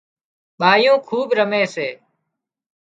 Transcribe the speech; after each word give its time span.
ٻايون 0.59 0.97
کوٻ 1.09 1.27
رمي 1.37 1.63
سي 1.73 1.87